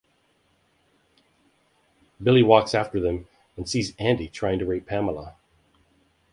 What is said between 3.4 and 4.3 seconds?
and sees Andy